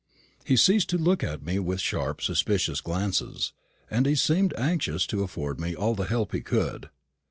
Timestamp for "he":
0.43-0.55, 4.07-4.15, 6.31-6.41